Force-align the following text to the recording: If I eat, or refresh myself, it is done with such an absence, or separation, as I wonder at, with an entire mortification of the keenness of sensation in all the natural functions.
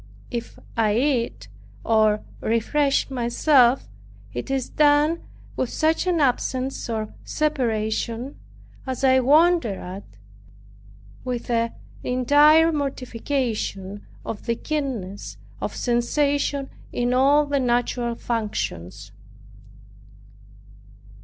If 0.31 0.57
I 0.75 0.95
eat, 0.95 1.47
or 1.85 2.23
refresh 2.39 3.11
myself, 3.11 3.87
it 4.33 4.49
is 4.49 4.67
done 4.67 5.19
with 5.55 5.69
such 5.69 6.07
an 6.07 6.19
absence, 6.19 6.89
or 6.89 7.13
separation, 7.23 8.39
as 8.87 9.03
I 9.03 9.19
wonder 9.19 9.79
at, 9.79 10.01
with 11.23 11.51
an 11.51 11.73
entire 12.03 12.71
mortification 12.71 14.01
of 14.25 14.47
the 14.47 14.55
keenness 14.55 15.37
of 15.61 15.75
sensation 15.75 16.71
in 16.91 17.13
all 17.13 17.45
the 17.45 17.59
natural 17.59 18.15
functions. 18.15 19.11